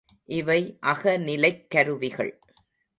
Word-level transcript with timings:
இவை 0.25 0.77
அகநிலைக் 0.81 1.67
கருவிகள். 1.67 2.39